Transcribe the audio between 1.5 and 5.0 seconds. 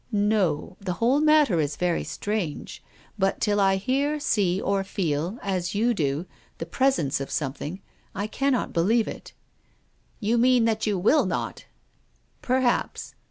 is very strange. But till I hear, see, or